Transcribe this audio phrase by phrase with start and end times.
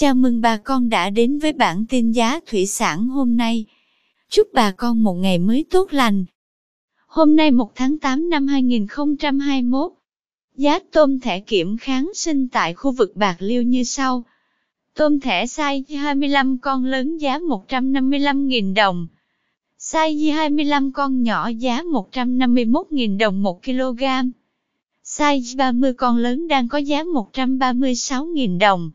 [0.00, 3.64] Chào mừng bà con đã đến với bản tin giá thủy sản hôm nay.
[4.28, 6.24] Chúc bà con một ngày mới tốt lành.
[7.06, 9.92] Hôm nay 1 tháng 8 năm 2021,
[10.56, 14.24] giá tôm thẻ kiểm kháng sinh tại khu vực Bạc Liêu như sau.
[14.94, 19.06] Tôm thẻ size 25 con lớn giá 155.000 đồng.
[19.78, 24.02] Size 25 con nhỏ giá 151.000 đồng 1 kg.
[25.04, 28.90] Size 30 con lớn đang có giá 136.000 đồng.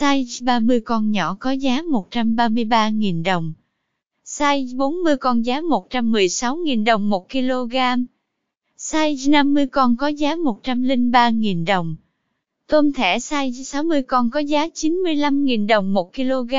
[0.00, 3.52] Size 30 con nhỏ có giá 133.000 đồng.
[4.24, 7.74] Size 40 con giá 116.000 đồng 1 kg.
[8.78, 11.96] Size 50 con có giá 103.000 đồng.
[12.66, 16.54] Tôm thẻ size 60 con có giá 95.000 đồng 1 kg.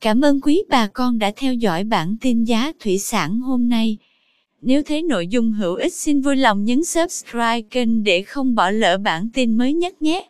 [0.00, 3.96] Cảm ơn quý bà con đã theo dõi bản tin giá thủy sản hôm nay.
[4.62, 8.70] Nếu thấy nội dung hữu ích, xin vui lòng nhấn subscribe kênh để không bỏ
[8.70, 10.29] lỡ bản tin mới nhất nhé.